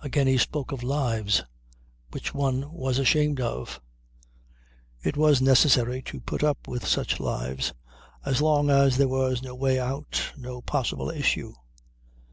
Again 0.00 0.26
he 0.26 0.38
spoke 0.38 0.72
of 0.72 0.82
lives 0.82 1.44
which 2.10 2.34
one 2.34 2.68
was 2.72 2.98
ashamed 2.98 3.40
of. 3.40 3.80
It 5.04 5.16
was 5.16 5.40
necessary 5.40 6.02
to 6.02 6.18
put 6.20 6.42
up 6.42 6.66
with 6.66 6.84
such 6.84 7.20
lives 7.20 7.72
as 8.24 8.42
long 8.42 8.70
as 8.70 8.96
there 8.96 9.06
was 9.06 9.40
no 9.40 9.54
way 9.54 9.78
out, 9.78 10.32
no 10.36 10.60
possible 10.62 11.10
issue. 11.10 11.52